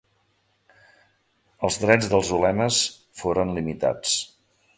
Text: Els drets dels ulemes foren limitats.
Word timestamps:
Els 1.69 1.77
drets 1.83 2.09
dels 2.15 2.33
ulemes 2.39 2.81
foren 3.21 3.53
limitats. 3.61 4.17